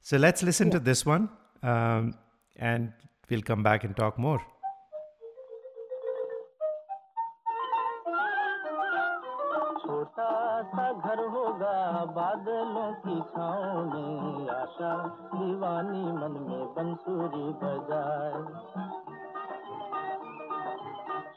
[0.07, 1.29] So let's listen to this one
[1.63, 2.15] um,
[2.71, 2.93] and
[3.31, 4.41] we'll come back and talk more.
[9.83, 14.93] छोटा सा घर होगा बादलों की छाँव में आशा
[15.35, 19.08] दीवानी मन में बंसुरी बजाए।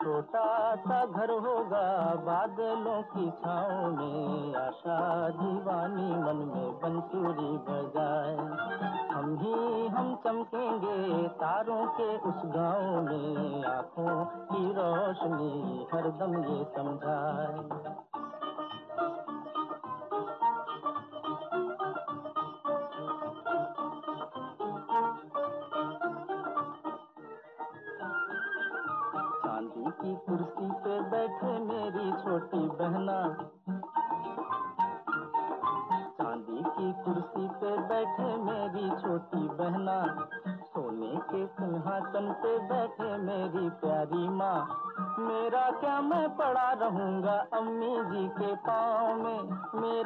[0.01, 1.81] छोटा सा घर होगा
[2.15, 8.35] बादलों की छाँव में, आशा दीवानी मन में बंसूरी बजाए।
[9.11, 18.00] हम ही हम चमकेंगे तारों के उस गाँव में, आँखों की रोशनी हरदम ये समझाए।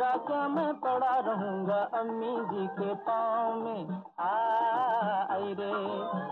[0.06, 3.88] मेरा क्या मैं पड़ा रहूँगा अम्मी जी के पाँव में।
[4.22, 5.70] आ रे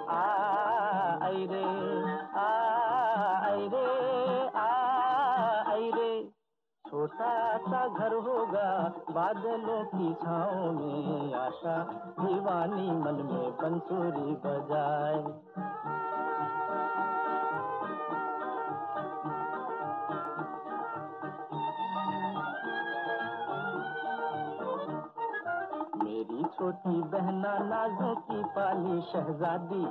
[0.09, 0.19] आ
[1.24, 1.63] रे
[2.38, 2.49] आ
[3.74, 3.88] रे
[4.55, 4.69] आ
[5.95, 6.11] रे।
[6.86, 7.32] छोटा
[7.65, 8.69] सा घर होगा
[9.09, 11.78] बादलों की छाँव में, आशा
[12.19, 16.03] दीवानी मन में बंसुरी बजाए।
[26.64, 29.86] मेरी छोटी बहना नाजों की पाली शहजादी।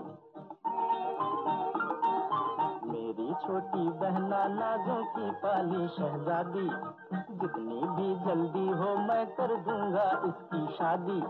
[2.89, 6.71] मेरी छोटी बहना नाजों की पाली शहजादी।
[7.37, 11.23] जितनी भी जल्दी हो मैं कर दूँगा इसकी शादी।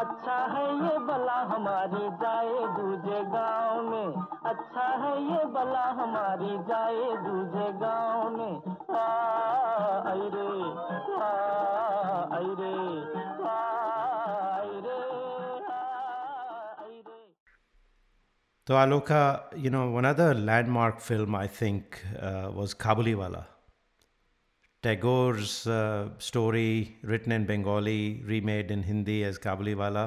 [0.00, 7.16] अच्छा है ये बला हमारी जाए दूजे गाँव में। अच्छा है ये बला हमारी जाए
[7.16, 9.12] दूजे गाँव में। आ,
[10.10, 10.62] आई रे,
[11.20, 11.30] आ,
[12.36, 13.23] आई रे। आ आई
[18.66, 19.20] so aloka
[19.64, 23.42] you know one other landmark film i think uh, was kabuliwala
[24.86, 26.70] tagore's uh, story
[27.10, 28.02] written in bengali
[28.32, 30.04] remade in hindi as kabuliwala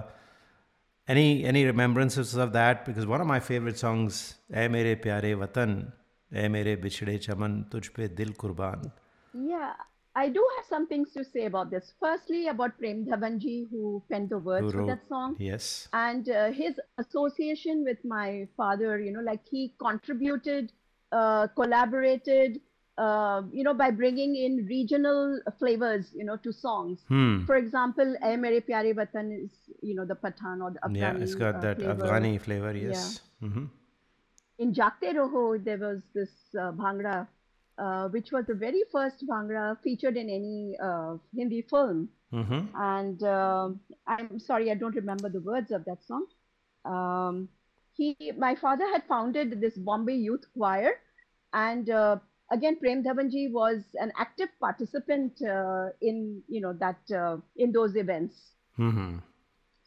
[1.08, 2.86] any any remembrances of that?
[2.86, 5.72] Because one of my favorite songs "Ae mere pyare watan
[6.42, 8.92] "Ae mere bichde chaman tujh pe dil qurban
[9.54, 9.74] Yeah,
[10.22, 11.94] I do have some things to say about this.
[12.04, 15.36] Firstly, about Prem Dhawanji, who penned the words for that song.
[15.50, 18.26] yes and uh, his association with my
[18.62, 20.72] father you know like he contributed
[21.20, 22.58] uh, collaborated
[23.06, 27.38] uh, you know by bringing in regional flavors you know to songs Hmm.
[27.52, 29.56] for example "Ae Mere Pyare Watan is
[29.90, 31.94] you know the Pathan or the Afghani yeah it's got uh, that flavor.
[32.04, 32.90] afghani flavor Yeah.
[32.90, 33.66] yes hmm
[34.60, 37.28] in Jagte Raho, there was this uh, Bhangra,
[37.78, 42.10] uh, which was the very first Bhangra featured in any uh, Hindi film.
[42.32, 46.26] hmm And um I'm sorry, I don't remember the words of that song.
[46.86, 47.50] Um,
[47.94, 50.92] he, my father had founded this Bombay Youth Choir,
[51.54, 52.18] and uh,
[52.52, 57.96] again, Prem Dhawanji was an active participant uh, in, you know, that uh, in those
[57.96, 59.18] events hmm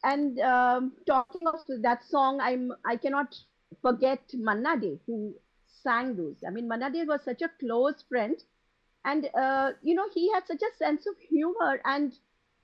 [0.04, 3.34] and um, talking of that song, I'm I cannot
[3.82, 5.34] forget Manna De who
[5.82, 6.36] sang those.
[6.46, 8.36] I mean, Manna De was such a close friend,
[9.04, 12.12] and uh, you know he had such a sense of humor, and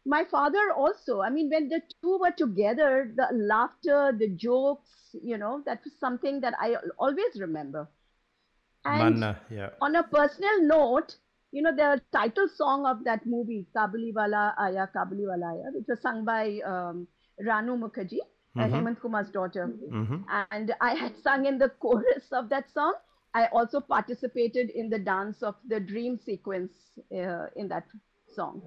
[0.05, 1.21] my father also.
[1.21, 5.93] I mean, when the two were together, the laughter, the jokes, you know, that was
[5.99, 7.89] something that I always remember.
[8.85, 9.71] And Manna, yeah.
[9.81, 11.17] on a personal note,
[11.51, 15.87] you know, the title song of that movie, Kabuli Wala Aya, Kabuli Wala Aya, which
[15.89, 17.09] was sung by um,
[17.45, 18.21] Ranu Mukherjee,
[18.59, 18.69] uh, Mhm.
[18.69, 19.73] Hemant Kumar's daughter.
[19.91, 20.25] Mhm.
[20.51, 22.95] And I had sung in the chorus of that song.
[23.35, 27.87] I also participated in the dance of the dream sequence uh, in that
[28.27, 28.63] song.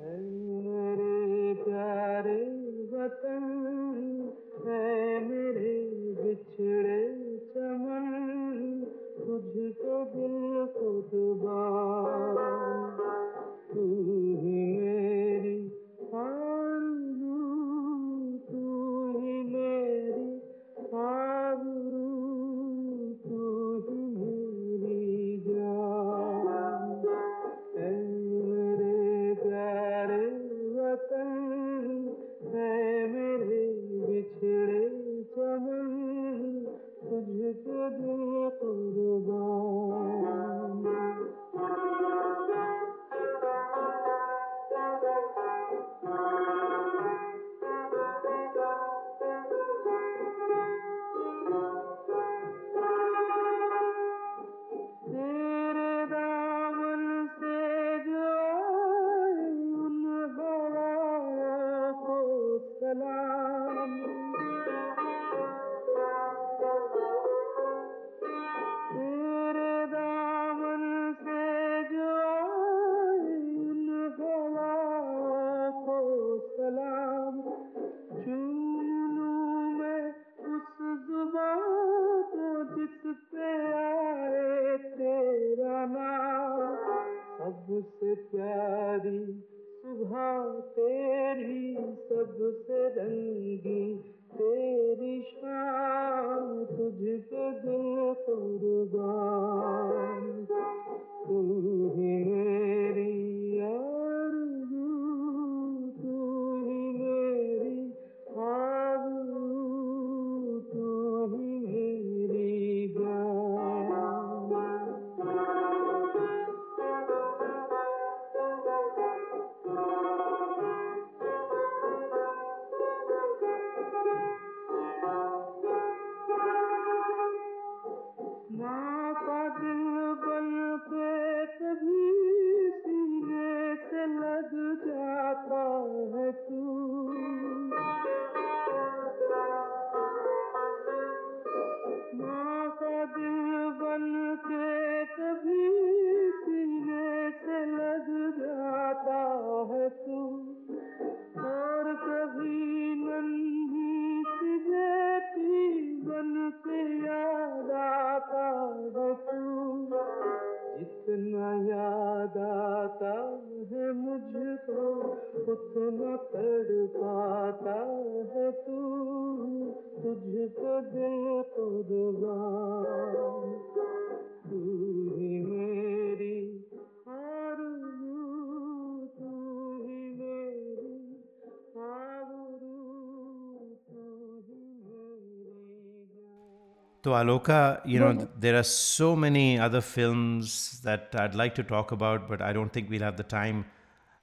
[187.09, 191.62] So Aloka, you know, th- there are so many other films that I'd like to
[191.62, 193.66] talk about, but I don't think we'll have the time.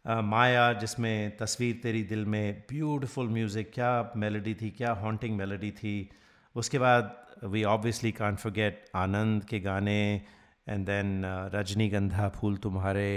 [0.05, 5.69] Uh, माया जिसमें तस्वीर तेरी दिल में beautiful music क्या melody थी क्या haunting melody
[5.77, 5.93] थी
[6.55, 7.15] उसके बाद
[7.53, 10.01] वी ऑब्वियसली कांट फॉरगेट आनंद के गाने
[10.69, 11.21] एंड देन
[11.55, 13.11] रजनीगंधा फूल तुम्हारे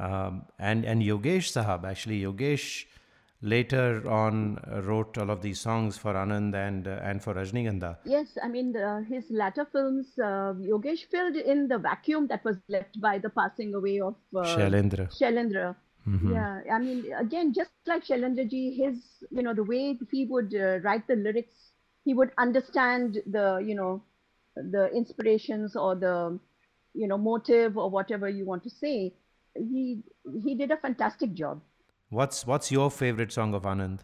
[0.00, 2.68] एंड एंड योगेश साहब actually Yogesh
[3.41, 7.97] later on uh, wrote all of these songs for Anand and uh, and for Rajnigandha.
[8.05, 12.57] Yes, I mean, uh, his latter films, uh, Yogesh filled in the vacuum that was
[12.67, 15.07] left by the passing away of uh, Shailendra.
[15.19, 15.75] Shailendra.
[16.07, 16.33] Mhm.
[16.33, 18.95] Yeah, I mean, again, just like Shailendra ji, his,
[19.29, 21.71] you know, the way he would uh, write the lyrics,
[22.05, 24.01] he would understand the, you know,
[24.55, 26.39] the inspirations or the,
[26.93, 29.13] you know, motive or whatever you want to say.
[29.55, 30.01] He
[30.43, 31.61] he did a fantastic job.
[32.09, 33.99] What's what's your favorite song of Anand?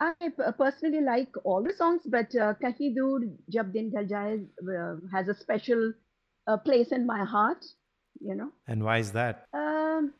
[0.00, 0.14] I
[0.58, 5.28] personally like all the songs, but uh, Kahi Dur Jab Din Dhal Jaye uh, has
[5.28, 5.92] a special
[6.46, 7.64] uh, place in my heart,
[8.20, 8.50] you know.
[8.66, 9.46] And why is that?
[9.52, 10.12] Um,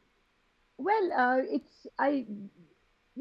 [0.78, 2.26] well, uh, it's I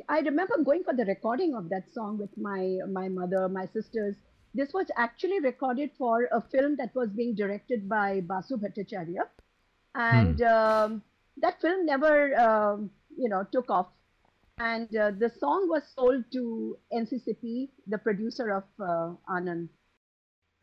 [0.10, 4.16] I remember going for the recording of that song with my my mother, my sisters.
[4.54, 9.28] This was actually recorded for a film that was being directed by Basu Bhattacharya,
[9.94, 11.02] and um,
[11.38, 13.88] that film never um, you know, took off.
[14.58, 17.20] And uh, the song was sold to N.C.
[17.28, 19.68] Sippy, the producer of uh, Anand.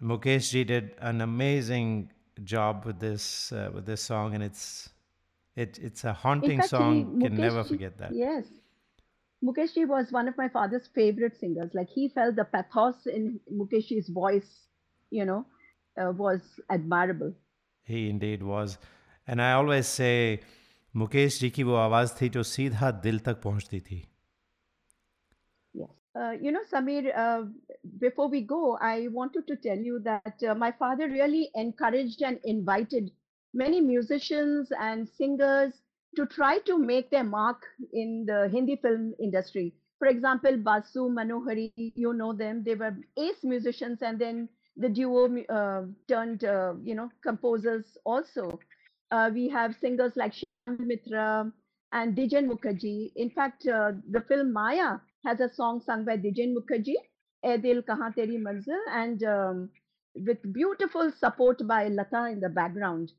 [0.03, 2.11] Mukesh ji did an amazing
[2.43, 4.89] job with this uh, with this song, and it's
[5.57, 8.15] it it's a haunting fact, he- Can never forget that.
[8.15, 8.47] Yes.
[9.45, 11.71] Mukesh ji was one of my father's favorite singers.
[11.75, 14.69] Like he felt the pathos in Mukesh ji's voice,
[15.11, 15.45] you know,
[16.01, 17.35] uh, was admirable.
[17.85, 18.79] He indeed was,
[19.27, 20.41] and I always say,
[20.96, 24.04] Mukesh ji की वो आवाज़ थी जो सीधा दिल तक पहुंचती थी.
[25.74, 25.90] Yes.
[26.16, 27.44] Uh, you know, Samir, uh,
[28.00, 32.40] before we go, I wanted to tell you that uh, my father really encouraged and
[32.44, 33.12] invited
[33.54, 35.74] many musicians and singers
[36.16, 39.74] to try to make their mark in the Hindi film industry.
[40.00, 45.28] For example, Basu Manohari, you know them, they were ace musicians and then the duo
[45.28, 48.60] mu- uh, turned, uh, you know, composers also.
[49.12, 51.53] Uh, we have singers like Shyam Mitra
[51.93, 53.13] and Dwijen Mukherjee.
[53.17, 56.97] In fact, uh, the film Maya has a song sung by Dwijen Mukherjee,
[57.45, 59.71] "Ae Dil Teri Manzil, and um,
[60.15, 63.13] with beautiful support by Lata in the background.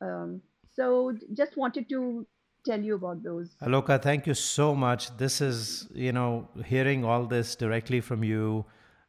[0.00, 0.42] Um,
[0.74, 2.26] so just wanted to
[2.66, 3.54] tell you about those.
[3.62, 5.16] Aloka, thank you so much.
[5.16, 8.64] This is, you know, hearing all this directly from you,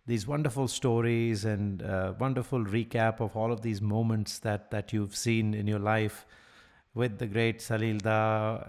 [0.06, 5.16] these wonderful stories and uh, wonderful recap of all of these moments that, that you've
[5.16, 6.26] seen in your life
[6.96, 8.60] with the great Salil Da,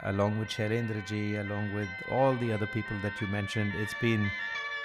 [0.00, 3.72] along with Shailendraji, along with all the other people that you mentioned.
[3.76, 4.30] It's been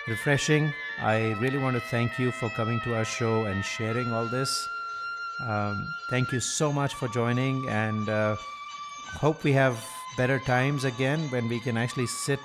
[0.08, 0.74] refreshing.
[1.00, 4.68] I really want to thank you for coming to our show and sharing all this.
[5.48, 8.36] Um, thank you so much for joining and uh,
[9.26, 9.78] hope we have
[10.18, 12.40] better times again when we can actually sit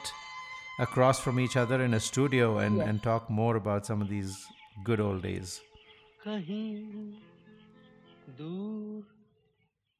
[0.78, 2.88] across from each other in a studio and, Yes.
[2.88, 4.36] and talk more about some of these
[4.84, 5.62] good old days.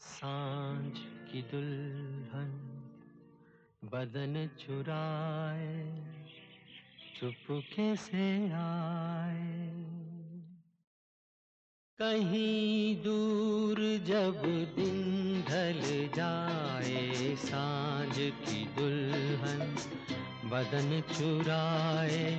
[0.00, 0.98] साँझ
[1.30, 2.50] की दुल्हन
[3.84, 6.04] बदन चुराए,
[7.20, 9.68] चुपके से आए।
[11.98, 14.42] कहीं दूर जब
[14.76, 15.80] दिन ढल
[16.16, 19.74] जाए, साँझ की दुल्हन
[20.44, 22.38] बदन चुराए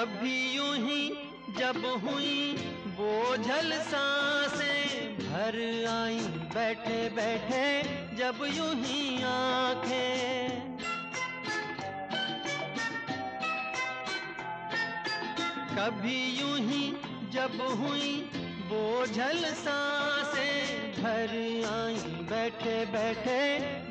[0.00, 1.08] कभी यूँ ही
[1.56, 2.52] जब हुई
[2.98, 5.56] बोझल साँसें भर
[5.88, 6.20] आई
[6.54, 7.66] बैठे बैठे
[8.16, 10.48] जब यूँ ही आँखें।
[15.76, 16.82] कभी यूँ ही
[17.34, 18.16] जब हुई
[18.72, 21.38] बोझल साँसें भर
[21.74, 21.94] आई
[22.32, 23.40] बैठे बैठे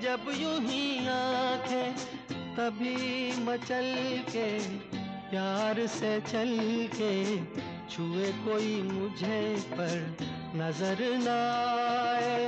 [0.01, 1.93] जब यूँ ही आँखें,
[2.55, 2.97] तभी
[3.45, 3.95] मचल
[4.35, 4.49] के
[5.29, 6.51] प्यार से चल
[6.95, 7.13] के
[7.89, 10.17] छुए कोई मुझे पर
[10.55, 12.47] नज़र न आए,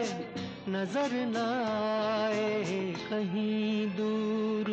[0.70, 2.80] नज़र न आए।
[3.10, 4.72] कहीं दूर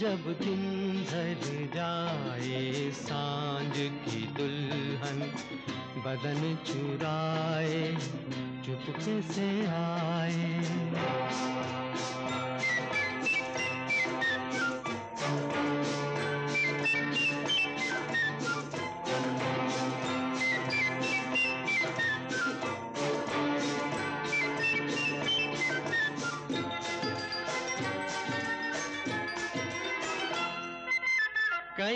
[0.00, 0.62] जब दिन
[1.10, 5.20] ढल जाए, साँझ की दुल्हन
[6.06, 7.82] बदन चुराए,
[8.66, 10.54] चुपके से आए।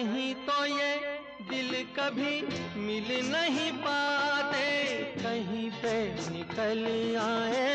[0.01, 0.93] कहीं तो ये
[1.49, 2.35] दिल कभी
[2.81, 4.69] मिल नहीं पाते।
[5.15, 5.93] कहीं पे
[6.31, 6.81] निकल
[7.21, 7.67] आए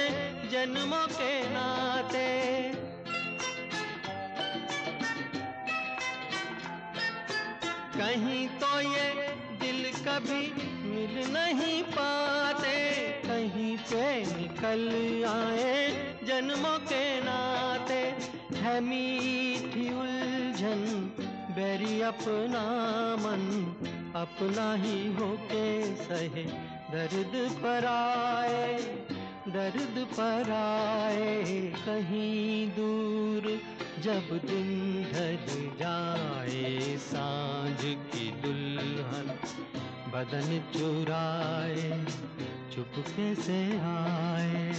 [0.52, 2.26] जन्मों के नाते।
[7.98, 9.12] कहीं तो ये
[9.62, 10.42] दिल कभी
[10.90, 12.76] मिल नहीं पाते।
[13.28, 14.90] कहीं पे निकल
[15.30, 15.78] आए
[16.24, 18.04] जन्मों के नाते।
[18.58, 20.84] है मीठी उलझन
[21.56, 22.62] बैरी अपना
[23.16, 23.44] मन
[24.16, 26.44] अपना ही होके सहे।
[26.92, 27.34] दर्द
[27.64, 28.74] पर आए,
[29.48, 31.44] दर्द पर आए
[31.86, 33.42] कहीं दूर,
[34.04, 35.38] जब दिन ढल
[35.80, 39.34] जाए साँझ की दुल्हन
[40.14, 42.06] बदन चुराए,
[42.76, 44.74] चुपके से आए।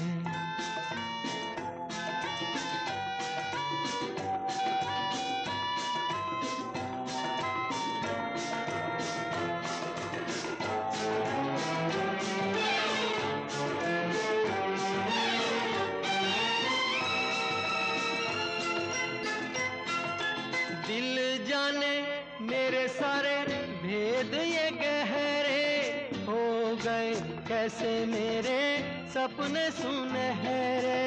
[27.66, 28.62] कैसे मेरे
[29.10, 31.00] सपने सुनहरे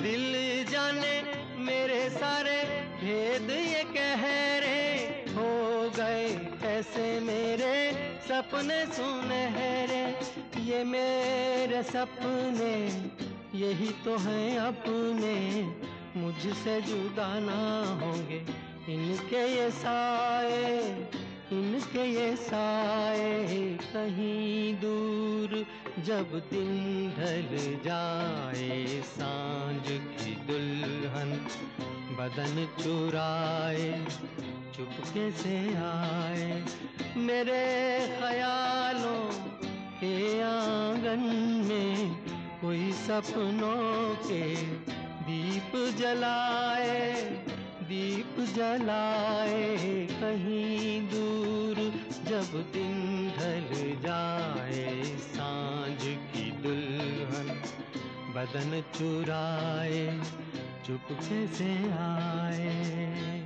[0.00, 0.32] दिल
[0.70, 1.12] जाने
[1.60, 2.56] मेरे सारे
[3.02, 4.80] भेद ये गहरे
[5.36, 5.50] हो
[5.90, 6.24] गए
[6.62, 7.76] कैसे मेरे
[8.28, 10.02] सपने सुनहरे
[10.64, 12.74] ये मेरे सपने,
[13.60, 15.36] यही तो हैं अपने,
[16.16, 17.60] मुझसे जुदा ना
[18.00, 18.53] होंगे।
[18.88, 20.78] इनके ये साए,
[21.52, 25.64] इनके ये साए कहीं दूर
[26.04, 27.48] जब दिन ढल
[27.84, 31.32] जाए साँझ की दुल्हन
[32.18, 33.90] बदन चुराए,
[34.76, 36.62] चुपके से आए।
[37.16, 37.64] मेरे
[38.20, 39.24] ख्यालों
[40.00, 41.24] के आँगन
[41.68, 42.14] में
[42.60, 44.54] कोई सपनों के
[45.24, 47.12] दीप जलाए
[47.84, 51.76] दीप जलाए कहीं दूर,
[52.24, 57.62] जब दिन ढल जाए साँझ की दुल्हन।
[58.34, 60.20] बदन चुराए,
[60.86, 63.43] चुपके से आए।